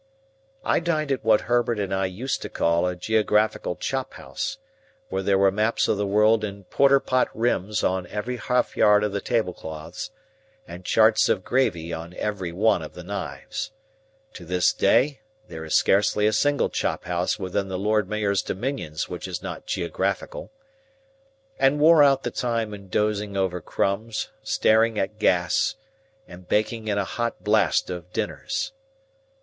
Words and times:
I 0.65 0.79
dined 0.79 1.11
at 1.11 1.23
what 1.23 1.41
Herbert 1.41 1.77
and 1.79 1.93
I 1.93 2.07
used 2.07 2.41
to 2.41 2.49
call 2.49 2.87
a 2.87 2.95
geographical 2.95 3.75
chop 3.75 4.15
house, 4.15 4.57
where 5.09 5.21
there 5.21 5.37
were 5.37 5.51
maps 5.51 5.87
of 5.87 5.95
the 5.97 6.07
world 6.07 6.43
in 6.43 6.63
porter 6.63 6.99
pot 6.99 7.29
rims 7.35 7.83
on 7.83 8.07
every 8.07 8.37
half 8.37 8.75
yard 8.75 9.03
of 9.03 9.11
the 9.11 9.21
tablecloths, 9.21 10.09
and 10.67 10.83
charts 10.83 11.29
of 11.29 11.43
gravy 11.43 11.93
on 11.93 12.15
every 12.15 12.51
one 12.51 12.81
of 12.81 12.95
the 12.95 13.03
knives,—to 13.03 14.43
this 14.43 14.73
day 14.73 15.21
there 15.47 15.63
is 15.63 15.75
scarcely 15.75 16.25
a 16.25 16.33
single 16.33 16.69
chop 16.71 17.03
house 17.03 17.37
within 17.37 17.67
the 17.67 17.77
Lord 17.77 18.09
Mayor's 18.09 18.41
dominions 18.41 19.07
which 19.07 19.27
is 19.27 19.43
not 19.43 19.67
geographical,—and 19.67 21.79
wore 21.79 22.01
out 22.01 22.23
the 22.23 22.31
time 22.31 22.73
in 22.73 22.87
dozing 22.89 23.37
over 23.37 23.61
crumbs, 23.61 24.29
staring 24.41 24.97
at 24.97 25.19
gas, 25.19 25.75
and 26.27 26.47
baking 26.49 26.87
in 26.87 26.97
a 26.97 27.05
hot 27.05 27.43
blast 27.43 27.91
of 27.91 28.11
dinners. 28.11 28.71